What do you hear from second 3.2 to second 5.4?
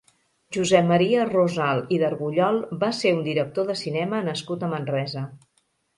director de cinema nascut a Manresa.